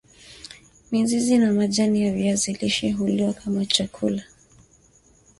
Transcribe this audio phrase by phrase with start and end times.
[0.91, 4.23] mizizi na majani ya viazi lishe huliwa kama chakula